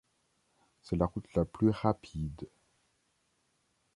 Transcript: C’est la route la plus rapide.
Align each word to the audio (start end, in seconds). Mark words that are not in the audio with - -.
C’est 0.81 0.95
la 0.95 1.05
route 1.05 1.31
la 1.35 1.45
plus 1.45 1.69
rapide. 1.69 2.49